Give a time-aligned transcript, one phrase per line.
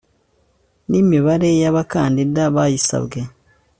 [0.89, 3.19] n imibare y abakandida bayisabwe